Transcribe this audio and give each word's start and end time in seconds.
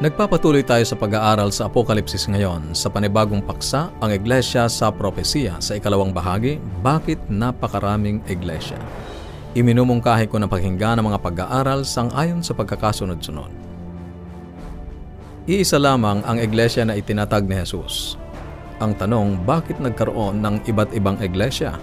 Nagpapatuloy 0.00 0.64
tayo 0.64 0.80
sa 0.80 0.96
pag-aaral 0.96 1.52
sa 1.52 1.68
Apokalipsis 1.68 2.24
ngayon 2.24 2.72
sa 2.72 2.88
panibagong 2.88 3.44
paksa, 3.44 3.92
ang 4.00 4.08
Iglesia 4.08 4.64
sa 4.64 4.88
Propesiya 4.88 5.60
sa 5.60 5.76
ikalawang 5.76 6.08
bahagi, 6.08 6.56
Bakit 6.80 7.28
Napakaraming 7.28 8.24
Iglesia? 8.24 8.80
Iminumungkahi 9.52 10.24
ko 10.32 10.40
na 10.40 10.48
pakinggan 10.48 10.96
ang 10.96 11.12
mga 11.12 11.20
pag-aaral 11.20 11.84
sang 11.84 12.08
ayon 12.16 12.40
sa 12.40 12.56
pagkakasunod-sunod. 12.56 13.52
Iisa 15.44 15.76
lamang 15.76 16.24
ang 16.24 16.40
Iglesia 16.40 16.80
na 16.88 16.96
itinatag 16.96 17.44
ni 17.44 17.60
Jesus. 17.60 18.16
Ang 18.80 18.96
tanong, 18.96 19.44
bakit 19.44 19.84
nagkaroon 19.84 20.40
ng 20.40 20.64
iba't 20.64 20.96
ibang 20.96 21.20
Iglesia? 21.20 21.76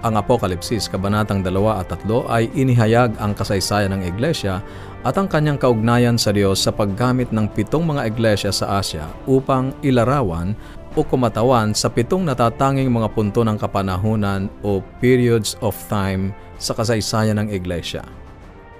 Ang 0.00 0.16
Apokalipsis, 0.16 0.88
Kabanatang 0.88 1.44
2 1.44 1.52
at 1.76 1.92
3 1.92 2.08
ay 2.32 2.48
inihayag 2.56 3.20
ang 3.20 3.36
kasaysayan 3.36 3.92
ng 3.92 4.08
Iglesia 4.08 4.64
at 5.04 5.12
ang 5.20 5.28
kanyang 5.28 5.60
kaugnayan 5.60 6.16
sa 6.16 6.32
Diyos 6.32 6.64
sa 6.64 6.72
paggamit 6.72 7.28
ng 7.28 7.44
pitong 7.52 7.84
mga 7.84 8.08
iglesia 8.08 8.48
sa 8.48 8.80
Asya 8.80 9.04
upang 9.28 9.76
ilarawan 9.84 10.56
o 10.96 11.04
kumatawan 11.04 11.76
sa 11.76 11.92
pitong 11.92 12.24
natatanging 12.24 12.88
mga 12.88 13.12
punto 13.12 13.44
ng 13.44 13.60
kapanahunan 13.60 14.48
o 14.64 14.80
periods 15.04 15.60
of 15.60 15.76
time 15.92 16.32
sa 16.56 16.72
kasaysayan 16.72 17.36
ng 17.36 17.52
iglesia. 17.52 18.00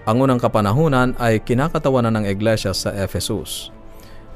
Ang 0.08 0.24
unang 0.24 0.40
kapanahunan 0.40 1.20
ay 1.20 1.44
kinakatawanan 1.44 2.16
ng 2.16 2.26
iglesia 2.32 2.72
sa 2.72 2.96
Ephesus. 2.96 3.68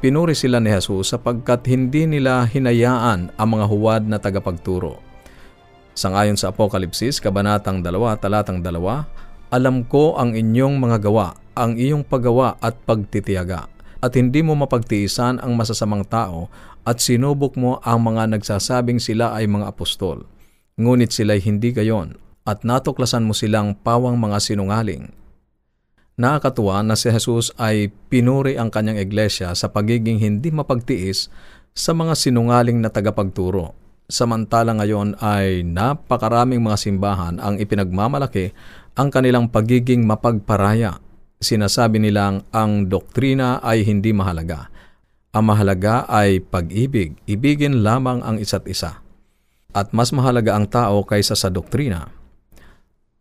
Pinuri 0.05 0.37
sila 0.37 0.61
ni 0.61 0.69
Jesus 0.69 1.17
sapagkat 1.17 1.65
hindi 1.65 2.05
nila 2.05 2.45
hinayaan 2.45 3.33
ang 3.41 3.49
mga 3.49 3.67
huwad 3.73 4.03
na 4.05 4.21
tagapagturo. 4.21 5.14
Sangayon 5.95 6.35
sa 6.35 6.51
Apokalipsis, 6.51 7.23
Kabanatang 7.23 7.79
2, 7.79 8.19
Talatang 8.19 8.59
2, 8.59 9.55
Alam 9.55 9.87
ko 9.87 10.19
ang 10.19 10.35
inyong 10.35 10.75
mga 10.83 11.07
gawa, 11.07 11.39
ang 11.55 11.79
iyong 11.79 12.03
paggawa 12.03 12.59
at 12.59 12.75
pagtitiyaga, 12.83 13.71
at 14.03 14.13
hindi 14.19 14.43
mo 14.43 14.59
mapagtiisan 14.59 15.39
ang 15.39 15.55
masasamang 15.55 16.03
tao, 16.03 16.51
at 16.83 16.99
sinubok 16.99 17.55
mo 17.55 17.79
ang 17.87 18.11
mga 18.11 18.27
nagsasabing 18.35 18.99
sila 18.99 19.39
ay 19.39 19.47
mga 19.47 19.71
apostol. 19.71 20.27
Ngunit 20.83 21.15
sila'y 21.15 21.39
hindi 21.47 21.71
gayon, 21.71 22.19
at 22.43 22.67
natuklasan 22.67 23.23
mo 23.23 23.31
silang 23.31 23.79
pawang 23.79 24.19
mga 24.19 24.43
sinungaling. 24.43 25.15
Nakakatuwa 26.19 26.83
na 26.83 26.99
si 26.99 27.07
Jesus 27.15 27.55
ay 27.55 27.95
pinuri 28.11 28.59
ang 28.59 28.75
kanyang 28.75 28.99
iglesia 28.99 29.55
sa 29.55 29.71
pagiging 29.71 30.19
hindi 30.19 30.51
mapagtiis 30.51 31.31
sa 31.71 31.95
mga 31.95 32.19
sinungaling 32.19 32.83
na 32.83 32.91
tagapagturo 32.91 33.84
Samantala 34.05 34.77
ngayon 34.77 35.17
ay 35.17 35.65
napakaraming 35.65 36.61
mga 36.61 36.77
simbahan 36.77 37.41
ang 37.41 37.57
ipinagmamalaki 37.57 38.53
ang 38.95 39.09
kanilang 39.09 39.49
pagiging 39.49 40.05
mapagparaya. 40.05 41.01
Sinasabi 41.41 41.99
nilang 41.99 42.45
ang 42.53 42.87
doktrina 42.89 43.65
ay 43.65 43.85
hindi 43.85 44.13
mahalaga. 44.13 44.69
Ang 45.35 45.51
mahalaga 45.51 46.07
ay 46.07 46.39
pag-ibig, 46.45 47.19
ibigin 47.27 47.83
lamang 47.83 48.23
ang 48.23 48.39
isa't 48.39 48.69
isa. 48.71 49.03
At 49.75 49.91
mas 49.91 50.15
mahalaga 50.15 50.55
ang 50.55 50.71
tao 50.71 51.03
kaysa 51.03 51.35
sa 51.35 51.51
doktrina. 51.51 52.07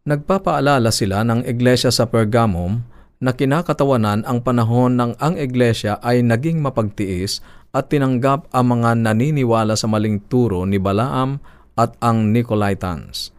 Nagpapaalala 0.03 0.91
sila 0.91 1.23
ng 1.23 1.47
iglesia 1.47 1.89
sa 1.89 2.05
Pergamum 2.05 2.83
na 3.23 3.31
kinakatawanan 3.31 4.27
ang 4.27 4.43
panahon 4.43 4.99
ng 4.99 5.15
ang 5.23 5.39
iglesia 5.39 5.95
ay 6.03 6.19
naging 6.19 6.59
mapagtiis 6.59 7.39
at 7.71 7.87
tinanggap 7.87 8.51
ang 8.51 8.75
mga 8.75 8.99
naniniwala 8.99 9.79
sa 9.79 9.87
maling 9.87 10.27
turo 10.27 10.67
ni 10.67 10.75
Balaam 10.75 11.39
at 11.79 11.95
ang 12.03 12.35
Nicolaitans. 12.35 13.31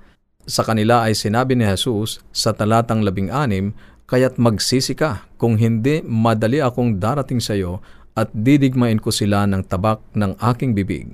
Sa 0.49 0.65
kanila 0.65 1.05
ay 1.05 1.13
sinabi 1.13 1.53
ni 1.53 1.69
Jesus 1.69 2.25
sa 2.33 2.57
talatang 2.57 3.05
labing 3.05 3.29
anim, 3.29 3.77
Kaya't 4.05 4.37
magsisi 4.37 4.93
ka, 4.93 5.25
kung 5.41 5.57
hindi 5.57 6.05
madali 6.05 6.61
akong 6.61 7.01
darating 7.01 7.41
sa 7.41 7.57
iyo 7.57 7.81
at 8.13 8.29
didigmain 8.33 9.01
ko 9.01 9.09
sila 9.09 9.49
ng 9.49 9.65
tabak 9.65 10.01
ng 10.13 10.37
aking 10.41 10.77
bibig. 10.77 11.09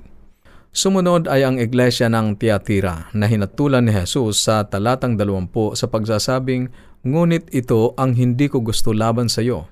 Sumunod 0.71 1.27
ay 1.27 1.43
ang 1.43 1.59
iglesia 1.59 2.07
ng 2.07 2.39
Tiatira 2.39 3.11
na 3.11 3.27
hinatulan 3.27 3.83
ni 3.83 3.91
Jesus 3.91 4.43
sa 4.43 4.63
talatang 4.63 5.19
20 5.19 5.51
sa 5.75 5.87
pagsasabing, 5.91 6.71
Ngunit 7.01 7.49
ito 7.49 7.97
ang 7.97 8.13
hindi 8.13 8.45
ko 8.45 8.61
gusto 8.61 8.93
laban 8.93 9.25
sa 9.25 9.41
iyo. 9.41 9.65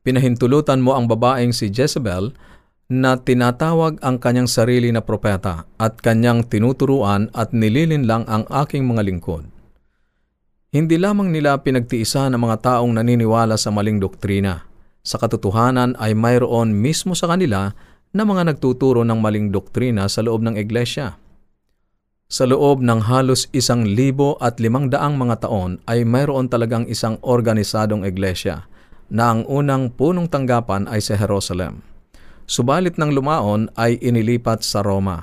Pinahintulutan 0.00 0.80
mo 0.80 0.96
ang 0.96 1.04
babaeng 1.04 1.52
si 1.52 1.68
Jezebel 1.68 2.32
na 2.86 3.18
tinatawag 3.18 3.98
ang 4.00 4.16
kanyang 4.16 4.46
sarili 4.46 4.88
na 4.94 5.02
propeta 5.02 5.66
at 5.76 5.98
kanyang 6.00 6.46
tinuturuan 6.46 7.28
at 7.34 7.50
nililin 7.50 8.06
lang 8.06 8.22
ang 8.30 8.46
aking 8.48 8.86
mga 8.86 9.02
lingkod. 9.04 9.44
Hindi 10.70 10.96
lamang 10.96 11.34
nila 11.34 11.60
pinagtiisan 11.60 12.32
ang 12.32 12.42
mga 12.46 12.56
taong 12.62 12.92
naniniwala 12.94 13.58
sa 13.58 13.74
maling 13.74 13.98
doktrina. 13.98 14.64
Sa 15.02 15.18
katotohanan 15.18 15.98
ay 15.98 16.14
mayroon 16.14 16.72
mismo 16.72 17.12
sa 17.12 17.28
kanila 17.28 17.74
na 18.16 18.22
mga 18.24 18.54
nagtuturo 18.54 19.04
ng 19.04 19.18
maling 19.18 19.52
doktrina 19.52 20.08
sa 20.08 20.24
loob 20.24 20.40
ng 20.46 20.56
iglesia. 20.56 21.18
Sa 22.26 22.42
loob 22.42 22.82
ng 22.82 23.06
halos 23.06 23.46
isang 23.54 23.86
libo 23.86 24.34
at 24.42 24.58
limang 24.58 24.90
daang 24.90 25.14
mga 25.14 25.46
taon 25.46 25.78
ay 25.86 26.02
mayroon 26.02 26.50
talagang 26.50 26.82
isang 26.90 27.22
organisadong 27.22 28.02
iglesia 28.02 28.66
na 29.06 29.30
ang 29.30 29.46
unang 29.46 29.94
punong 29.94 30.26
tanggapan 30.26 30.90
ay 30.90 30.98
sa 30.98 31.14
Jerusalem. 31.14 31.86
Subalit 32.50 32.98
ng 32.98 33.14
lumaon 33.14 33.70
ay 33.78 34.02
inilipat 34.02 34.66
sa 34.66 34.82
Roma. 34.82 35.22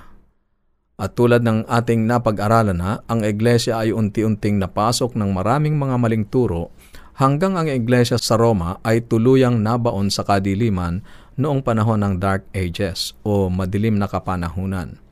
At 0.96 1.20
tulad 1.20 1.44
ng 1.44 1.68
ating 1.68 2.08
napag-aralan 2.08 2.80
na, 2.80 3.04
ang 3.12 3.28
iglesia 3.28 3.84
ay 3.84 3.92
unti-unting 3.92 4.64
napasok 4.64 5.20
ng 5.20 5.28
maraming 5.36 5.76
mga 5.76 6.00
maling 6.00 6.24
turo 6.24 6.72
hanggang 7.20 7.60
ang 7.60 7.68
iglesia 7.68 8.16
sa 8.16 8.40
Roma 8.40 8.80
ay 8.80 9.04
tuluyang 9.04 9.60
nabaon 9.60 10.08
sa 10.08 10.24
kadiliman 10.24 11.04
noong 11.36 11.68
panahon 11.68 12.00
ng 12.00 12.16
Dark 12.16 12.48
Ages 12.56 13.12
o 13.28 13.52
madilim 13.52 14.00
na 14.00 14.08
kapanahunan. 14.08 15.03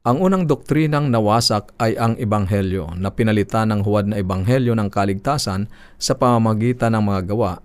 Ang 0.00 0.16
unang 0.24 0.48
doktrinang 0.48 1.12
nawasak 1.12 1.76
ay 1.76 1.92
ang 2.00 2.16
ebanghelyo 2.16 2.96
na 2.96 3.12
pinalitan 3.12 3.68
ng 3.68 3.84
huwad 3.84 4.08
na 4.08 4.16
ebanghelyo 4.16 4.72
ng 4.72 4.88
kaligtasan 4.88 5.68
sa 6.00 6.16
pamamagitan 6.16 6.96
ng 6.96 7.04
mga 7.04 7.20
gawa, 7.28 7.60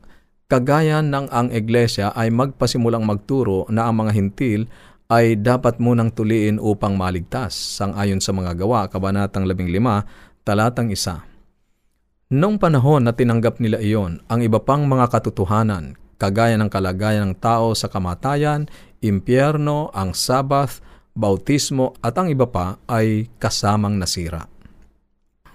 kagaya 0.51 1.00
ng 1.00 1.31
ang 1.31 1.47
iglesia 1.56 2.12
ay 2.12 2.35
magpasimulang 2.35 3.07
magturo 3.07 3.63
na 3.72 3.88
ang 3.88 4.03
mga 4.03 4.12
hintil 4.12 4.68
ay 5.07 5.40
dapat 5.40 5.79
munang 5.79 6.12
tuliin 6.12 6.59
upang 6.59 7.00
maligtas, 7.00 7.56
sangayon 7.56 8.19
sa 8.19 8.35
mga 8.35 8.51
gawa, 8.59 8.91
Kabanatang 8.91 9.47
15, 9.47 10.44
talatang 10.44 10.91
1. 10.91 12.35
Noong 12.35 12.59
panahon 12.59 13.07
na 13.07 13.16
tinanggap 13.16 13.63
nila 13.63 13.79
iyon, 13.79 14.19
ang 14.28 14.44
iba 14.44 14.59
pang 14.59 14.84
mga 14.84 15.07
katotohanan, 15.07 15.95
kagaya 16.19 16.59
ng 16.59 16.68
kalagayan 16.68 17.31
ng 17.31 17.40
tao 17.40 17.72
sa 17.72 17.88
kamatayan, 17.88 18.68
impyerno, 19.00 19.88
ang 19.95 20.12
Sabbath, 20.12 20.84
bautismo 21.15 21.95
at 22.03 22.19
ang 22.19 22.27
iba 22.27 22.45
pa 22.45 22.75
ay 22.91 23.31
kasamang 23.39 23.95
nasira. 23.95 24.51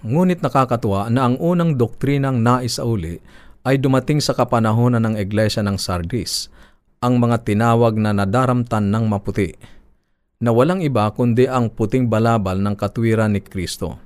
Ngunit 0.00 0.40
nakakatuwa 0.40 1.12
na 1.12 1.28
ang 1.28 1.36
unang 1.36 1.76
doktrinang 1.76 2.40
naisauli 2.40 3.20
ay 3.68 3.76
dumating 3.76 4.24
sa 4.24 4.32
kapanahonan 4.32 5.04
ng 5.04 5.14
Iglesia 5.20 5.60
ng 5.60 5.76
Sardis, 5.76 6.48
ang 7.04 7.20
mga 7.20 7.44
tinawag 7.44 8.00
na 8.00 8.16
nadaramtan 8.16 8.88
ng 8.88 9.04
maputi, 9.04 9.52
na 10.40 10.48
walang 10.56 10.80
iba 10.80 11.04
kundi 11.12 11.44
ang 11.44 11.68
puting 11.68 12.08
balabal 12.08 12.56
ng 12.56 12.72
katwiran 12.72 13.36
ni 13.36 13.44
Kristo. 13.44 14.00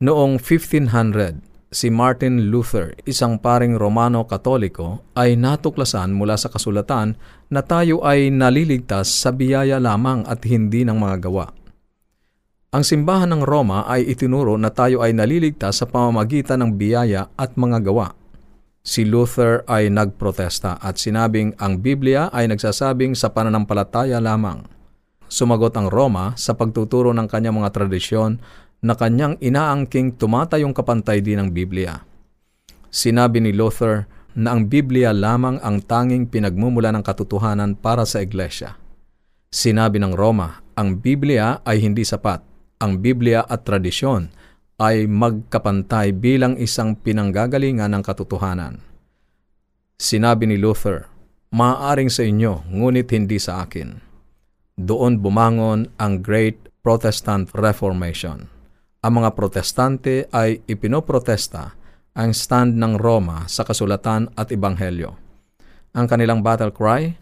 Noong 0.00 0.40
1500, 0.40 1.51
si 1.72 1.88
Martin 1.88 2.52
Luther, 2.52 2.92
isang 3.08 3.40
paring 3.40 3.80
Romano 3.80 4.28
Katoliko, 4.28 5.00
ay 5.16 5.40
natuklasan 5.40 6.12
mula 6.12 6.36
sa 6.36 6.52
kasulatan 6.52 7.16
na 7.48 7.64
tayo 7.64 8.04
ay 8.04 8.28
naliligtas 8.28 9.08
sa 9.08 9.32
biyaya 9.32 9.80
lamang 9.80 10.22
at 10.28 10.44
hindi 10.44 10.84
ng 10.84 11.00
mga 11.00 11.16
gawa. 11.26 11.48
Ang 12.72 12.84
simbahan 12.84 13.32
ng 13.32 13.42
Roma 13.44 13.84
ay 13.88 14.04
itinuro 14.04 14.56
na 14.60 14.72
tayo 14.72 15.00
ay 15.00 15.12
naliligtas 15.16 15.80
sa 15.80 15.88
pamamagitan 15.88 16.60
ng 16.60 16.76
biyaya 16.76 17.28
at 17.36 17.56
mga 17.56 17.84
gawa. 17.84 18.16
Si 18.80 19.04
Luther 19.04 19.64
ay 19.68 19.92
nagprotesta 19.92 20.80
at 20.80 20.96
sinabing 20.96 21.56
ang 21.60 21.80
Biblia 21.80 22.32
ay 22.32 22.48
nagsasabing 22.48 23.12
sa 23.16 23.32
pananampalataya 23.32 24.20
lamang. 24.20 24.64
Sumagot 25.32 25.72
ang 25.76 25.88
Roma 25.88 26.36
sa 26.36 26.52
pagtuturo 26.52 27.12
ng 27.16 27.24
kanyang 27.24 27.60
mga 27.60 27.72
tradisyon 27.72 28.36
na 28.82 28.98
kanyang 28.98 29.38
inaangking 29.38 30.18
tumatayong 30.18 30.74
kapantay 30.74 31.22
din 31.22 31.38
ng 31.38 31.48
Biblia. 31.54 32.02
Sinabi 32.90 33.38
ni 33.38 33.54
Luther 33.54 34.10
na 34.34 34.52
ang 34.52 34.66
Biblia 34.66 35.14
lamang 35.14 35.62
ang 35.62 35.80
tanging 35.80 36.26
pinagmumula 36.26 36.90
ng 36.92 37.06
katotohanan 37.06 37.78
para 37.78 38.02
sa 38.02 38.20
Iglesia. 38.20 38.74
Sinabi 39.54 40.02
ng 40.02 40.12
Roma, 40.18 40.60
ang 40.74 40.98
Biblia 40.98 41.62
ay 41.62 41.78
hindi 41.78 42.02
sapat. 42.02 42.42
Ang 42.82 42.98
Biblia 42.98 43.46
at 43.46 43.62
tradisyon 43.62 44.34
ay 44.82 45.06
magkapantay 45.06 46.10
bilang 46.18 46.58
isang 46.58 46.98
pinanggagalingan 46.98 47.94
ng 47.94 48.02
katotohanan. 48.02 48.82
Sinabi 49.94 50.50
ni 50.50 50.58
Luther, 50.58 51.06
maaaring 51.54 52.10
sa 52.10 52.26
inyo, 52.26 52.66
ngunit 52.66 53.14
hindi 53.14 53.38
sa 53.38 53.62
akin. 53.62 53.94
Doon 54.74 55.22
bumangon 55.22 55.86
ang 56.02 56.18
Great 56.18 56.72
Protestant 56.82 57.54
Reformation 57.54 58.51
ang 59.02 59.18
mga 59.18 59.34
protestante 59.34 60.30
ay 60.30 60.62
ipinoprotesta 60.70 61.74
ang 62.14 62.30
stand 62.30 62.78
ng 62.78 62.94
Roma 63.02 63.50
sa 63.50 63.66
kasulatan 63.66 64.30
at 64.38 64.54
ebanghelyo. 64.54 65.18
Ang 65.98 66.06
kanilang 66.06 66.40
battle 66.46 66.70
cry, 66.70 67.18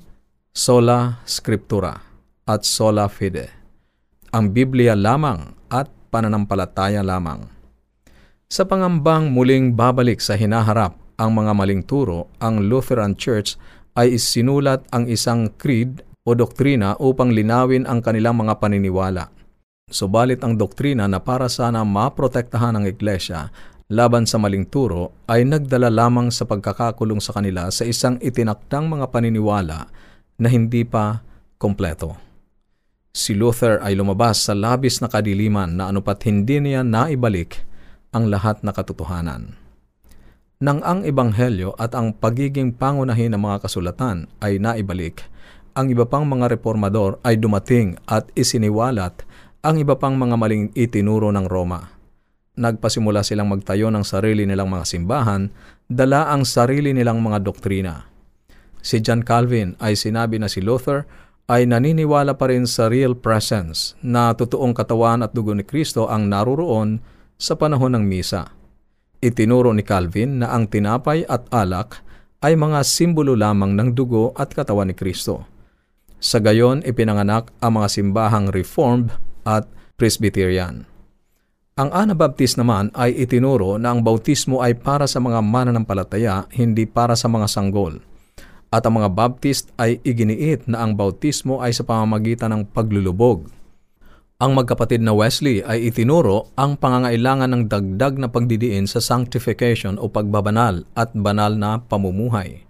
sola 0.52 1.24
scriptura 1.24 1.96
at 2.44 2.68
sola 2.68 3.08
fide. 3.08 3.48
Ang 4.28 4.52
Biblia 4.52 4.92
lamang 4.92 5.56
at 5.72 5.88
pananampalataya 6.12 7.00
lamang. 7.00 7.48
Sa 8.50 8.68
pangambang 8.68 9.32
muling 9.32 9.72
babalik 9.72 10.20
sa 10.20 10.36
hinaharap 10.36 11.00
ang 11.16 11.30
mga 11.32 11.52
maling 11.56 11.82
turo, 11.86 12.28
ang 12.44 12.60
Lutheran 12.60 13.16
Church 13.16 13.56
ay 13.96 14.20
isinulat 14.20 14.84
ang 14.92 15.08
isang 15.08 15.48
creed 15.56 16.04
o 16.28 16.36
doktrina 16.36 16.92
upang 17.00 17.32
linawin 17.32 17.88
ang 17.88 18.04
kanilang 18.04 18.36
mga 18.36 18.60
paniniwala. 18.60 19.39
Subalit 19.90 20.38
ang 20.46 20.54
doktrina 20.54 21.10
na 21.10 21.18
para 21.18 21.50
sana 21.50 21.82
maprotektahan 21.82 22.78
ang 22.78 22.86
iglesia 22.86 23.50
laban 23.90 24.22
sa 24.22 24.38
maling 24.38 24.70
turo 24.70 25.10
ay 25.26 25.42
nagdala 25.42 25.90
lamang 25.90 26.30
sa 26.30 26.46
pagkakakulong 26.46 27.18
sa 27.18 27.34
kanila 27.34 27.66
sa 27.74 27.82
isang 27.82 28.14
itinakdang 28.22 28.86
mga 28.86 29.10
paniniwala 29.10 29.90
na 30.38 30.48
hindi 30.48 30.86
pa 30.86 31.26
kompleto. 31.58 32.14
Si 33.10 33.34
Luther 33.34 33.82
ay 33.82 33.98
lumabas 33.98 34.46
sa 34.46 34.54
labis 34.54 35.02
na 35.02 35.10
kadiliman 35.10 35.74
na 35.74 35.90
anupat 35.90 36.22
hindi 36.30 36.62
niya 36.62 36.86
naibalik 36.86 37.66
ang 38.14 38.30
lahat 38.30 38.62
na 38.62 38.70
katotohanan. 38.70 39.58
Nang 40.62 40.78
ang 40.86 41.02
ebanghelyo 41.02 41.74
at 41.74 41.98
ang 41.98 42.14
pagiging 42.14 42.78
pangunahin 42.78 43.34
ng 43.34 43.42
mga 43.42 43.66
kasulatan 43.66 44.30
ay 44.38 44.62
naibalik, 44.62 45.26
ang 45.74 45.90
iba 45.90 46.06
pang 46.06 46.22
mga 46.22 46.54
reformador 46.54 47.18
ay 47.26 47.34
dumating 47.40 47.98
at 48.06 48.30
isiniwalat 48.38 49.26
ang 49.60 49.76
iba 49.76 49.96
pang 49.96 50.16
mga 50.16 50.36
maling 50.36 50.72
itinuro 50.76 51.28
ng 51.32 51.46
Roma 51.48 52.00
nagpasimula 52.60 53.24
silang 53.24 53.48
magtayo 53.48 53.88
ng 53.88 54.04
sarili 54.04 54.44
nilang 54.44 54.68
mga 54.68 54.84
simbahan, 54.84 55.48
dala 55.88 56.28
ang 56.28 56.44
sarili 56.44 56.92
nilang 56.92 57.24
mga 57.24 57.40
doktrina. 57.40 58.04
Si 58.84 59.00
John 59.00 59.24
Calvin 59.24 59.80
ay 59.80 59.96
sinabi 59.96 60.36
na 60.36 60.48
si 60.48 60.60
Luther 60.60 61.08
ay 61.50 61.66
naniniwala 61.66 62.36
pa 62.36 62.52
rin 62.52 62.68
sa 62.68 62.92
real 62.92 63.16
presence 63.16 63.96
na 64.04 64.36
totoong 64.36 64.76
katawan 64.76 65.24
at 65.24 65.32
dugo 65.34 65.56
ni 65.56 65.64
Kristo 65.66 66.06
ang 66.06 66.28
naroroon 66.30 67.00
sa 67.40 67.56
panahon 67.56 67.96
ng 67.96 68.04
misa. 68.04 68.52
Itinuro 69.20 69.72
ni 69.74 69.84
Calvin 69.84 70.44
na 70.44 70.52
ang 70.54 70.68
tinapay 70.68 71.26
at 71.28 71.48
alak 71.52 72.00
ay 72.40 72.56
mga 72.56 72.80
simbolo 72.86 73.36
lamang 73.36 73.76
ng 73.76 73.92
dugo 73.92 74.32
at 74.32 74.52
katawan 74.56 74.88
ni 74.88 74.96
Kristo. 74.96 75.44
Sa 76.20 76.40
gayon, 76.40 76.80
ipinanganak 76.84 77.52
ang 77.60 77.80
mga 77.80 77.88
simbahang 77.88 78.48
Reformed 78.48 79.12
at 79.44 79.68
Presbyterian. 80.00 80.88
Ang 81.80 81.90
Anabaptist 81.96 82.60
naman 82.60 82.92
ay 82.92 83.16
itinuro 83.16 83.80
na 83.80 83.96
ang 83.96 84.04
bautismo 84.04 84.60
ay 84.60 84.76
para 84.76 85.08
sa 85.08 85.16
mga 85.16 85.40
mananampalataya, 85.40 86.44
hindi 86.52 86.84
para 86.84 87.16
sa 87.16 87.24
mga 87.30 87.48
sanggol. 87.48 88.04
At 88.68 88.84
ang 88.84 89.00
mga 89.00 89.10
Baptist 89.16 89.72
ay 89.80 89.98
iginiit 90.04 90.68
na 90.68 90.84
ang 90.84 90.92
bautismo 90.94 91.58
ay 91.64 91.72
sa 91.72 91.82
pamamagitan 91.82 92.52
ng 92.52 92.62
paglulubog. 92.70 93.48
Ang 94.40 94.56
magkapatid 94.56 95.04
na 95.04 95.12
Wesley 95.12 95.60
ay 95.60 95.92
itinuro 95.92 96.48
ang 96.56 96.80
pangangailangan 96.80 97.52
ng 97.52 97.62
dagdag 97.68 98.16
na 98.16 98.28
pagdidiin 98.32 98.88
sa 98.88 98.96
sanctification 98.96 100.00
o 100.00 100.08
pagbabanal 100.08 100.88
at 100.96 101.12
banal 101.12 101.56
na 101.56 101.80
pamumuhay. 101.80 102.64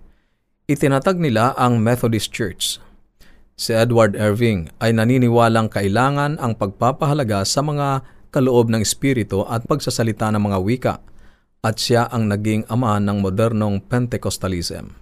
Itinatag 0.66 1.18
nila 1.18 1.54
ang 1.54 1.78
Methodist 1.78 2.34
Church. 2.34 2.82
Si 3.60 3.76
Edward 3.76 4.16
Irving 4.16 4.72
ay 4.80 4.96
naniniwalang 4.96 5.68
kailangan 5.68 6.40
ang 6.40 6.56
pagpapahalaga 6.56 7.44
sa 7.44 7.60
mga 7.60 8.00
kaloob 8.32 8.72
ng 8.72 8.80
espiritu 8.80 9.44
at 9.44 9.68
pagsasalita 9.68 10.32
ng 10.32 10.40
mga 10.40 10.58
wika, 10.64 10.94
at 11.60 11.76
siya 11.76 12.08
ang 12.08 12.32
naging 12.32 12.64
ama 12.72 12.96
ng 12.96 13.20
modernong 13.20 13.84
Pentecostalism. 13.84 14.96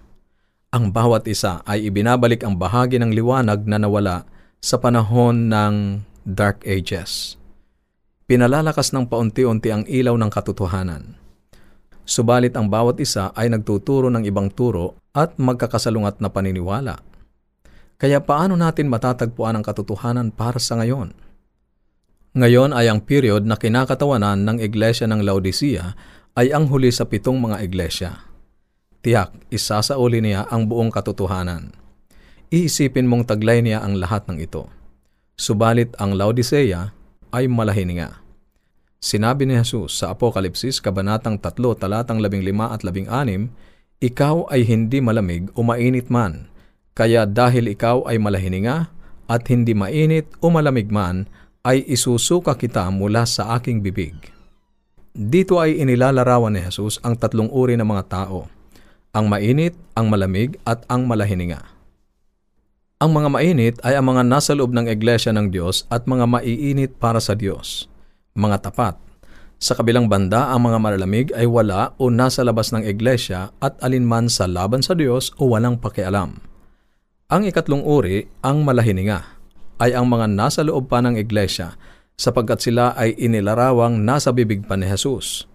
Ang 0.75 0.91
bawat 0.91 1.23
isa 1.31 1.63
ay 1.63 1.87
ibinabalik 1.87 2.43
ang 2.43 2.59
bahagi 2.59 2.99
ng 2.99 3.15
liwanag 3.15 3.63
na 3.63 3.79
nawala 3.79 4.27
sa 4.59 4.75
panahon 4.75 5.47
ng 5.47 6.03
Dark 6.27 6.59
Ages. 6.67 7.39
Pinalalakas 8.27 8.91
ng 8.91 9.07
paunti-unti 9.07 9.71
ang 9.71 9.87
ilaw 9.87 10.19
ng 10.19 10.27
katotohanan. 10.27 11.15
Subalit 12.03 12.59
ang 12.59 12.67
bawat 12.67 12.99
isa 12.99 13.31
ay 13.39 13.47
nagtuturo 13.47 14.11
ng 14.11 14.27
ibang 14.27 14.51
turo 14.51 14.99
at 15.15 15.39
magkakasalungat 15.39 16.19
na 16.19 16.27
paniniwala. 16.27 17.07
Kaya 17.99 18.23
paano 18.23 18.55
natin 18.55 18.87
matatagpuan 18.87 19.59
ang 19.59 19.63
katotohanan 19.67 20.31
para 20.31 20.55
sa 20.55 20.79
ngayon? 20.79 21.11
Ngayon 22.31 22.71
ay 22.71 22.87
ang 22.87 23.03
period 23.03 23.43
na 23.43 23.59
kinakatawanan 23.59 24.47
ng 24.47 24.63
Iglesia 24.63 25.03
ng 25.03 25.19
Laodicea 25.19 25.99
ay 26.39 26.55
ang 26.55 26.71
huli 26.71 26.95
sa 26.95 27.03
pitong 27.03 27.35
mga 27.35 27.59
iglesia. 27.59 28.23
Tiyak, 29.03 29.35
isasauli 29.51 30.23
niya 30.23 30.47
ang 30.47 30.71
buong 30.71 30.95
katotohanan. 30.95 31.75
Iisipin 32.47 33.03
mong 33.03 33.27
taglay 33.27 33.59
niya 33.59 33.83
ang 33.83 33.99
lahat 33.99 34.31
ng 34.31 34.39
ito. 34.39 34.71
Subalit 35.35 35.91
ang 35.99 36.15
Laodicea 36.15 36.95
ay 37.35 37.51
malahininga. 37.51 38.23
Sinabi 39.03 39.43
ni 39.43 39.59
Jesus 39.59 39.99
sa 39.99 40.15
Apokalipsis 40.15 40.79
Kabanatang 40.79 41.39
3, 41.39 41.55
talatang 41.75 42.23
15 42.23 42.55
at 42.63 42.79
16, 42.83 43.51
Ikaw 43.99 44.51
ay 44.51 44.63
hindi 44.63 45.03
malamig 45.03 45.51
o 45.55 45.63
mainit 45.63 46.07
man, 46.07 46.47
kaya 46.99 47.23
dahil 47.23 47.71
ikaw 47.71 48.03
ay 48.11 48.19
malahininga 48.19 48.91
at 49.31 49.47
hindi 49.47 49.71
mainit 49.71 50.27
o 50.43 50.51
malamig 50.51 50.91
man, 50.91 51.31
ay 51.63 51.87
isusuka 51.87 52.59
kita 52.59 52.91
mula 52.91 53.23
sa 53.23 53.55
aking 53.55 53.79
bibig. 53.79 54.15
Dito 55.15 55.63
ay 55.63 55.79
inilalarawan 55.79 56.51
ni 56.51 56.59
Jesus 56.59 56.99
ang 56.99 57.15
tatlong 57.15 57.47
uri 57.47 57.79
ng 57.79 57.87
mga 57.87 58.03
tao, 58.11 58.51
ang 59.15 59.31
mainit, 59.31 59.79
ang 59.95 60.11
malamig 60.11 60.59
at 60.67 60.83
ang 60.91 61.07
malahininga. 61.07 61.63
Ang 62.99 63.15
mga 63.15 63.29
mainit 63.31 63.75
ay 63.79 63.95
ang 63.95 64.11
mga 64.11 64.27
nasa 64.27 64.51
loob 64.51 64.75
ng 64.75 64.91
iglesia 64.91 65.31
ng 65.31 65.55
Diyos 65.55 65.87
at 65.87 66.03
mga 66.03 66.27
maiinit 66.27 66.99
para 66.99 67.23
sa 67.23 67.31
Diyos, 67.31 67.87
mga 68.35 68.59
tapat. 68.59 68.99
Sa 69.55 69.71
kabilang 69.71 70.11
banda, 70.11 70.51
ang 70.51 70.67
mga 70.67 70.79
malalamig 70.83 71.27
ay 71.31 71.47
wala 71.47 71.95
o 71.95 72.11
nasa 72.11 72.43
labas 72.43 72.75
ng 72.75 72.83
iglesia 72.83 73.55
at 73.63 73.79
alinman 73.79 74.27
sa 74.27 74.51
laban 74.51 74.83
sa 74.83 74.95
Diyos 74.95 75.31
o 75.39 75.55
walang 75.55 75.79
pakialam. 75.79 76.48
Ang 77.29 77.45
ikatlong 77.45 77.85
uri, 77.85 78.25
ang 78.41 78.65
malahininga 78.65 79.21
ay 79.77 79.93
ang 79.93 80.09
mga 80.09 80.33
nasa 80.33 80.65
loob 80.65 80.89
pa 80.89 80.97
ng 80.97 81.13
iglesia 81.13 81.77
sapagkat 82.17 82.57
sila 82.57 82.97
ay 82.97 83.13
inilarawang 83.21 84.01
nasa 84.01 84.33
bibig 84.33 84.65
pa 84.65 84.73
ni 84.73 84.89
Jesus. 84.89 85.45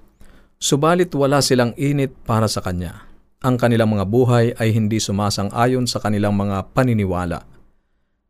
Subalit 0.62 1.10
wala 1.18 1.42
silang 1.42 1.74
init 1.74 2.14
para 2.22 2.46
sa 2.46 2.62
Kanya. 2.62 3.10
Ang 3.42 3.58
kanilang 3.58 3.90
mga 3.90 4.06
buhay 4.06 4.54
ay 4.54 4.70
hindi 4.70 5.02
sumasang-ayon 5.02 5.90
sa 5.90 5.98
kanilang 5.98 6.38
mga 6.38 6.70
paniniwala. 6.78 7.42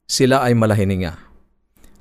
Sila 0.09 0.41
ay 0.41 0.57
malahininga. 0.57 1.13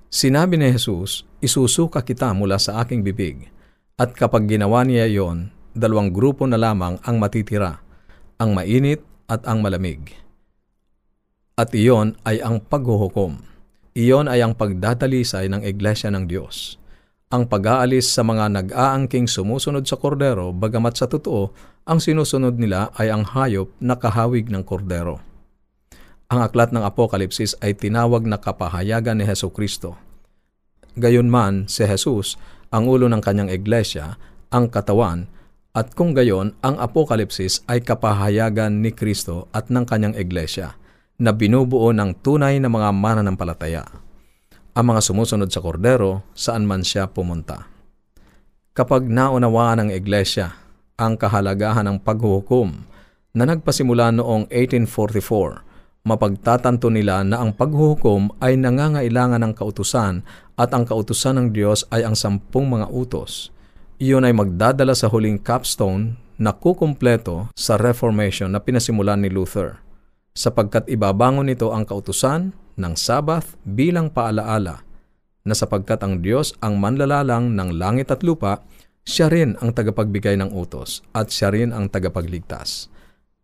Sinabi 0.08 0.56
ni 0.56 0.72
Jesus, 0.72 1.28
isusuka 1.44 2.08
kita 2.08 2.32
mula 2.32 2.56
sa 2.56 2.80
aking 2.80 3.04
bibig. 3.04 3.52
At 4.00 4.16
kapag 4.16 4.48
ginawa 4.48 4.88
niya 4.88 5.12
iyon, 5.12 5.52
dalawang 5.76 6.16
grupo 6.16 6.48
na 6.48 6.56
lamang 6.56 7.04
ang 7.04 7.20
matitira, 7.20 7.84
ang 8.40 8.56
mainit 8.56 9.04
at 9.28 9.44
ang 9.44 9.60
malamig. 9.60 10.23
At 11.54 11.70
iyon 11.70 12.18
ay 12.26 12.42
ang 12.42 12.66
paghuhukom. 12.66 13.38
Iyon 13.94 14.26
ay 14.26 14.42
ang 14.42 14.58
pagdadalisay 14.58 15.54
ng 15.54 15.62
Iglesia 15.62 16.10
ng 16.10 16.26
Diyos. 16.26 16.82
Ang 17.30 17.46
pag-aalis 17.46 18.10
sa 18.10 18.26
mga 18.26 18.50
nag-aangking 18.50 19.30
sumusunod 19.30 19.86
sa 19.86 20.02
kordero 20.02 20.50
bagamat 20.50 20.98
sa 20.98 21.06
totoo, 21.06 21.54
ang 21.86 22.02
sinusunod 22.02 22.58
nila 22.58 22.90
ay 22.98 23.14
ang 23.14 23.22
hayop 23.22 23.70
na 23.78 23.94
kahawig 23.94 24.50
ng 24.50 24.66
kordero. 24.66 25.22
Ang 26.34 26.42
aklat 26.42 26.74
ng 26.74 26.82
Apokalipsis 26.82 27.54
ay 27.62 27.78
tinawag 27.78 28.26
na 28.26 28.42
kapahayagan 28.42 29.22
ni 29.22 29.26
Heso 29.30 29.54
Kristo. 29.54 29.94
Gayunman, 30.98 31.70
si 31.70 31.86
Jesus, 31.86 32.34
ang 32.74 32.90
ulo 32.90 33.06
ng 33.06 33.22
kanyang 33.22 33.54
iglesia, 33.54 34.18
ang 34.50 34.74
katawan, 34.74 35.30
at 35.78 35.94
kung 35.94 36.18
gayon, 36.18 36.58
ang 36.66 36.82
Apokalipsis 36.82 37.62
ay 37.70 37.86
kapahayagan 37.86 38.82
ni 38.82 38.90
Kristo 38.90 39.54
at 39.54 39.70
ng 39.70 39.86
kanyang 39.86 40.18
iglesia 40.18 40.82
na 41.22 41.30
binubuo 41.30 41.94
ng 41.94 42.18
tunay 42.26 42.58
na 42.58 42.70
mga 42.70 42.90
mananampalataya, 42.90 43.86
ang 44.74 44.86
mga 44.90 45.02
sumusunod 45.06 45.50
sa 45.54 45.62
kordero 45.62 46.26
saan 46.34 46.66
man 46.66 46.82
siya 46.82 47.06
pumunta. 47.06 47.70
Kapag 48.74 49.06
naunawaan 49.06 49.86
ng 49.86 49.90
Iglesia 49.94 50.58
ang 50.98 51.14
kahalagahan 51.14 51.86
ng 51.86 51.98
paghuhukom 52.02 52.74
na 53.38 53.46
nagpasimula 53.46 54.10
noong 54.18 54.50
1844, 54.50 55.62
mapagtatanto 56.10 56.90
nila 56.90 57.22
na 57.22 57.46
ang 57.46 57.54
paghuhukom 57.54 58.34
ay 58.42 58.58
nangangailangan 58.58 59.46
ng 59.46 59.54
kautusan 59.54 60.26
at 60.58 60.74
ang 60.74 60.90
kautusan 60.90 61.38
ng 61.38 61.48
Diyos 61.54 61.86
ay 61.94 62.02
ang 62.02 62.18
sampung 62.18 62.66
mga 62.66 62.90
utos. 62.90 63.54
Iyon 64.02 64.26
ay 64.26 64.34
magdadala 64.34 64.98
sa 64.98 65.06
huling 65.06 65.38
capstone 65.38 66.18
na 66.42 66.50
kukumpleto 66.50 67.54
sa 67.54 67.78
Reformation 67.78 68.50
na 68.50 68.58
pinasimulan 68.58 69.22
ni 69.22 69.30
Luther 69.30 69.83
sapagkat 70.34 70.90
ibabangon 70.90 71.46
nito 71.46 71.70
ang 71.70 71.86
kautusan 71.86 72.54
ng 72.74 72.94
Sabbath 72.98 73.54
bilang 73.64 74.10
paalaala 74.10 74.82
na 75.46 75.54
sapagkat 75.54 76.02
ang 76.02 76.26
Diyos 76.26 76.58
ang 76.64 76.82
manlalalang 76.82 77.54
ng 77.54 77.70
langit 77.78 78.10
at 78.10 78.26
lupa, 78.26 78.64
siya 79.04 79.28
rin 79.30 79.60
ang 79.60 79.76
tagapagbigay 79.76 80.40
ng 80.40 80.56
utos 80.56 81.04
at 81.12 81.30
siya 81.30 81.54
rin 81.54 81.70
ang 81.76 81.92
tagapagligtas. 81.92 82.88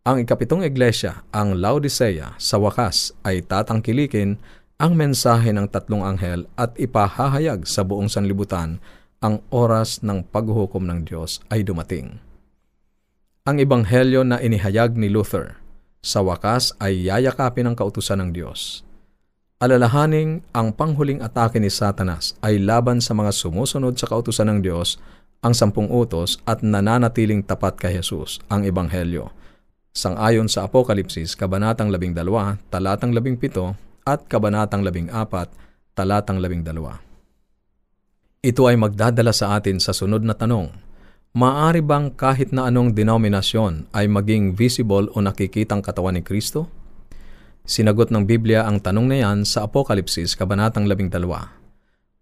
Ang 0.00 0.24
ikapitong 0.24 0.64
iglesia, 0.64 1.28
ang 1.28 1.60
Laodicea, 1.60 2.34
sa 2.40 2.56
wakas 2.56 3.12
ay 3.20 3.44
tatangkilikin 3.44 4.40
ang 4.80 4.96
mensahe 4.96 5.52
ng 5.52 5.68
tatlong 5.68 6.00
anghel 6.00 6.48
at 6.56 6.72
ipahahayag 6.80 7.68
sa 7.68 7.84
buong 7.84 8.08
sanlibutan 8.08 8.80
ang 9.20 9.44
oras 9.52 10.00
ng 10.00 10.24
paghuhukom 10.32 10.88
ng 10.88 11.04
Diyos 11.04 11.44
ay 11.52 11.60
dumating. 11.60 12.16
Ang 13.44 13.60
ebanghelyo 13.60 14.24
na 14.24 14.40
inihayag 14.40 14.96
ni 14.96 15.12
Luther 15.12 15.60
sa 16.00 16.24
wakas 16.24 16.72
ay 16.80 17.08
yayakapin 17.08 17.68
ang 17.68 17.76
kautusan 17.76 18.20
ng 18.24 18.30
Diyos. 18.32 18.84
Alalahaning 19.60 20.40
ang 20.56 20.72
panghuling 20.72 21.20
atake 21.20 21.60
ni 21.60 21.68
Satanas 21.68 22.32
ay 22.40 22.56
laban 22.56 23.04
sa 23.04 23.12
mga 23.12 23.28
sumusunod 23.28 23.92
sa 24.00 24.08
kautusan 24.08 24.48
ng 24.48 24.60
Diyos, 24.64 24.96
ang 25.44 25.52
sampung 25.52 25.88
utos 25.92 26.40
at 26.48 26.64
nananatiling 26.64 27.44
tapat 27.44 27.76
kay 27.76 28.00
Jesus, 28.00 28.40
ang 28.48 28.64
Ebanghelyo. 28.64 29.28
Sangayon 29.92 30.48
sa 30.48 30.64
Apokalipsis, 30.64 31.36
Kabanatang 31.36 31.92
12, 31.92 32.16
Talatang 32.72 33.12
17, 33.12 34.08
at 34.08 34.24
Kabanatang 34.32 34.80
14, 34.80 35.12
talatang 35.92 36.40
12. 36.40 37.10
Ito 38.40 38.62
ay 38.64 38.76
magdadala 38.80 39.36
sa 39.36 39.60
atin 39.60 39.76
sa 39.76 39.92
sunod 39.92 40.24
na 40.24 40.32
tanong. 40.32 40.72
Maari 41.30 41.78
bang 41.78 42.10
kahit 42.10 42.50
na 42.50 42.66
anong 42.66 42.90
denominasyon 42.90 43.86
ay 43.94 44.10
maging 44.10 44.58
visible 44.58 45.06
o 45.14 45.22
nakikitang 45.22 45.78
katawan 45.78 46.18
ni 46.18 46.26
Kristo? 46.26 46.66
Sinagot 47.62 48.10
ng 48.10 48.26
Biblia 48.26 48.66
ang 48.66 48.82
tanong 48.82 49.06
na 49.06 49.22
yan 49.22 49.46
sa 49.46 49.62
Apokalipsis, 49.62 50.34
Kabanatang 50.34 50.90
12. 50.90 51.22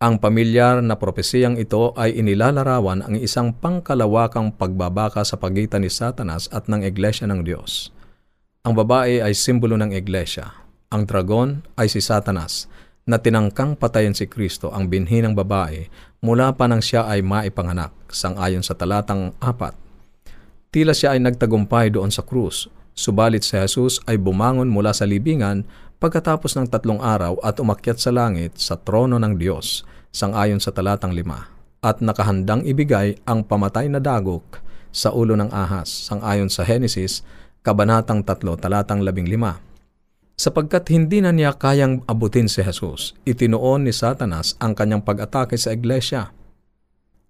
Ang 0.04 0.14
pamilyar 0.20 0.84
na 0.84 1.00
propesiyang 1.00 1.56
ito 1.56 1.96
ay 1.96 2.20
inilalarawan 2.20 3.00
ang 3.00 3.16
isang 3.16 3.56
pangkalawakang 3.56 4.52
pagbabaka 4.52 5.24
sa 5.24 5.40
pagitan 5.40 5.88
ni 5.88 5.88
Satanas 5.88 6.52
at 6.52 6.68
ng 6.68 6.84
Iglesia 6.84 7.24
ng 7.24 7.48
Diyos. 7.48 7.88
Ang 8.68 8.76
babae 8.76 9.24
ay 9.24 9.32
simbolo 9.32 9.80
ng 9.80 9.88
Iglesia, 9.96 10.52
ang 10.92 11.08
dragon 11.08 11.64
ay 11.80 11.88
si 11.88 12.04
Satanas 12.04 12.68
na 13.08 13.16
tinangkang 13.16 13.72
patayin 13.72 14.12
si 14.12 14.28
Kristo 14.28 14.68
ang 14.68 14.84
binhi 14.92 15.24
ng 15.24 15.32
babae 15.32 15.88
mula 16.20 16.52
pa 16.52 16.68
nang 16.68 16.84
siya 16.84 17.08
ay 17.08 17.24
maipanganak, 17.24 17.96
sangayon 18.12 18.60
sa 18.60 18.76
talatang 18.76 19.32
apat. 19.40 19.72
Tila 20.68 20.92
siya 20.92 21.16
ay 21.16 21.24
nagtagumpay 21.24 21.88
doon 21.88 22.12
sa 22.12 22.20
krus, 22.20 22.68
subalit 22.92 23.48
si 23.48 23.56
Jesus 23.56 24.04
ay 24.04 24.20
bumangon 24.20 24.68
mula 24.68 24.92
sa 24.92 25.08
libingan 25.08 25.64
pagkatapos 25.96 26.52
ng 26.60 26.68
tatlong 26.68 27.00
araw 27.00 27.40
at 27.40 27.56
umakyat 27.56 27.96
sa 27.96 28.12
langit 28.12 28.60
sa 28.60 28.76
trono 28.76 29.16
ng 29.16 29.40
Diyos, 29.40 29.88
sangayon 30.12 30.60
sa 30.60 30.68
talatang 30.68 31.16
lima, 31.16 31.48
at 31.80 32.04
nakahandang 32.04 32.60
ibigay 32.68 33.16
ang 33.24 33.40
pamatay 33.40 33.88
na 33.88 34.04
dagok 34.04 34.60
sa 34.92 35.16
ulo 35.16 35.32
ng 35.32 35.48
ahas, 35.48 35.88
sangayon 35.88 36.52
sa 36.52 36.60
Henesis, 36.60 37.24
Kabanatang 37.64 38.20
3, 38.22 38.44
talatang 38.60 39.00
15 39.00 39.67
Sapagkat 40.38 40.86
hindi 40.94 41.18
na 41.18 41.34
niya 41.34 41.50
kayang 41.50 42.06
abutin 42.06 42.46
si 42.46 42.62
Jesus, 42.62 43.10
itinuon 43.26 43.82
ni 43.82 43.90
Satanas 43.90 44.54
ang 44.62 44.70
kanyang 44.70 45.02
pag-atake 45.02 45.58
sa 45.58 45.74
iglesia. 45.74 46.30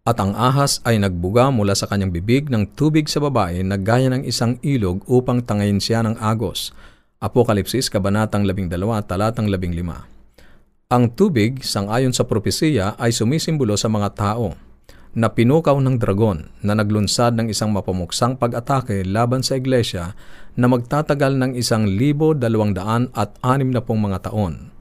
At 0.05 0.21
ang 0.21 0.37
ahas 0.37 0.85
ay 0.85 1.01
nagbuga 1.01 1.49
mula 1.49 1.73
sa 1.73 1.89
kanyang 1.89 2.13
bibig 2.13 2.53
ng 2.53 2.77
tubig 2.77 3.09
sa 3.09 3.25
babae 3.25 3.65
na 3.65 3.81
gaya 3.81 4.13
ng 4.13 4.29
isang 4.29 4.61
ilog 4.61 5.01
upang 5.09 5.41
tangayin 5.41 5.81
siya 5.81 6.05
ng 6.05 6.21
agos. 6.21 6.77
Apokalipsis, 7.17 7.89
Kabanatang 7.89 8.45
12, 8.45 8.77
Talatang 9.09 9.49
15. 9.49 10.93
Ang 10.93 11.05
tubig, 11.17 11.65
sangayon 11.65 12.13
sa 12.13 12.29
propesiya, 12.29 12.93
ay 13.01 13.17
sumisimbolo 13.17 13.73
sa 13.81 13.89
mga 13.89 14.09
tao 14.13 14.68
na 15.17 15.33
pinukaw 15.33 15.79
ng 15.81 15.97
dragon 15.97 16.49
na 16.61 16.77
naglunsad 16.77 17.37
ng 17.37 17.49
isang 17.49 17.73
mapumuksang 17.73 18.37
pag-atake 18.37 19.07
laban 19.07 19.41
sa 19.41 19.57
iglesia 19.57 20.13
na 20.59 20.67
magtatagal 20.67 21.37
ng 21.39 21.53
isang 21.57 21.87
libo 21.87 22.35
dalawang 22.37 22.77
daan 22.77 23.09
at 23.17 23.37
anim 23.41 23.71
na 23.73 23.81
pong 23.81 24.11
mga 24.11 24.29
taon. 24.29 24.75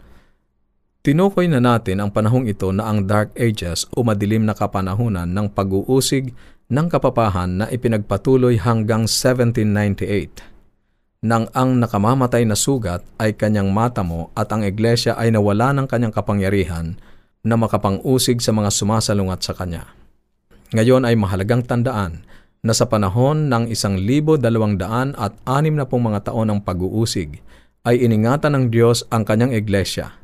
Tinukoy 1.06 1.48
na 1.48 1.64
natin 1.64 2.04
ang 2.04 2.12
panahong 2.12 2.52
ito 2.52 2.68
na 2.76 2.92
ang 2.92 3.08
Dark 3.08 3.32
Ages 3.40 3.88
o 3.96 4.04
madilim 4.04 4.44
na 4.44 4.52
kapanahunan 4.52 5.32
ng 5.32 5.48
pag-uusig 5.56 6.36
ng 6.68 6.88
kapapahan 6.92 7.64
na 7.64 7.66
ipinagpatuloy 7.72 8.60
hanggang 8.60 9.08
1798 9.08 10.58
nang 11.18 11.50
ang 11.58 11.82
nakamamatay 11.82 12.46
na 12.46 12.54
sugat 12.54 13.02
ay 13.18 13.34
kanyang 13.34 13.74
matamo 13.74 14.30
at 14.38 14.54
ang 14.54 14.62
iglesia 14.62 15.18
ay 15.18 15.34
nawala 15.34 15.74
ng 15.74 15.90
kanyang 15.90 16.14
kapangyarihan 16.14 16.94
na 17.42 17.58
makapang-usig 17.58 18.38
sa 18.38 18.54
mga 18.54 18.70
sumasalungat 18.70 19.42
sa 19.42 19.58
kanya. 19.58 19.90
Ngayon 20.76 21.08
ay 21.08 21.16
mahalagang 21.16 21.64
tandaan 21.64 22.28
na 22.60 22.76
sa 22.76 22.92
panahon 22.92 23.48
ng 23.48 23.72
isang 23.72 23.96
libo 23.96 24.36
dalawang 24.36 24.76
daan 24.76 25.16
at 25.16 25.32
anim 25.48 25.80
na 25.80 25.88
pong 25.88 26.12
mga 26.12 26.28
taon 26.28 26.52
ng 26.52 26.60
pag-uusig, 26.60 27.40
ay 27.88 28.04
iningatan 28.04 28.52
ng 28.52 28.66
Diyos 28.68 29.08
ang 29.08 29.24
kanyang 29.24 29.56
iglesia. 29.56 30.20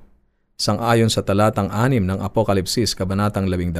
Sangayon 0.60 1.08
sa 1.08 1.24
talatang 1.24 1.72
anim 1.72 2.04
ng 2.04 2.20
Apokalipsis, 2.20 2.92
Kabanatang 2.92 3.48
12, 3.48 3.72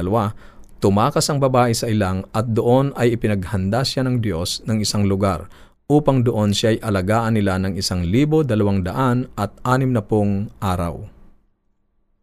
tumakas 0.80 1.28
ang 1.28 1.36
babae 1.36 1.76
sa 1.76 1.84
ilang 1.92 2.24
at 2.32 2.48
doon 2.48 2.96
ay 2.96 3.12
ipinaghanda 3.12 3.84
siya 3.84 4.08
ng 4.08 4.24
Diyos 4.24 4.64
ng 4.64 4.80
isang 4.80 5.04
lugar 5.04 5.52
upang 5.84 6.24
doon 6.24 6.56
siya 6.56 6.72
ay 6.72 6.78
alagaan 6.80 7.36
nila 7.36 7.60
ng 7.60 7.76
isang 7.76 8.08
libo 8.08 8.40
dalawang 8.40 8.80
daan 8.80 9.28
at 9.36 9.52
anim 9.68 9.92
na 9.92 10.00
pong 10.00 10.48
araw. 10.64 11.04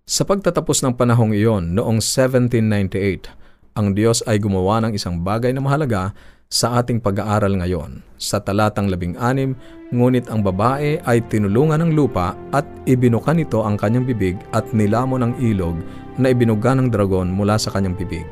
Sa 0.10 0.26
pagtatapos 0.26 0.82
ng 0.82 0.98
panahong 0.98 1.38
iyon 1.38 1.78
noong 1.78 2.02
1798, 2.02 3.41
ang 3.72 3.96
Diyos 3.96 4.20
ay 4.28 4.40
gumawa 4.42 4.84
ng 4.84 4.92
isang 4.96 5.24
bagay 5.24 5.56
na 5.56 5.64
mahalaga 5.64 6.12
sa 6.52 6.84
ating 6.84 7.00
pag-aaral 7.00 7.56
ngayon. 7.56 8.04
Sa 8.20 8.44
talatang 8.44 8.92
labing 8.92 9.16
anim, 9.16 9.56
ngunit 9.96 10.28
ang 10.28 10.44
babae 10.44 11.00
ay 11.08 11.24
tinulungan 11.32 11.80
ng 11.80 11.92
lupa 11.96 12.36
at 12.52 12.68
ibinuka 12.84 13.32
nito 13.32 13.64
ang 13.64 13.80
kanyang 13.80 14.04
bibig 14.04 14.36
at 14.52 14.68
nilamon 14.76 15.32
ng 15.32 15.34
ilog 15.40 15.80
na 16.20 16.36
ibinuga 16.36 16.76
ng 16.76 16.92
dragon 16.92 17.32
mula 17.32 17.56
sa 17.56 17.72
kanyang 17.72 17.96
bibig. 17.96 18.28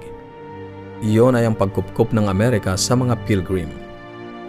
Iyon 1.00 1.40
ay 1.40 1.48
ang 1.48 1.56
pagkupkup 1.56 2.12
ng 2.12 2.28
Amerika 2.28 2.76
sa 2.76 2.92
mga 3.00 3.16
pilgrim. 3.24 3.72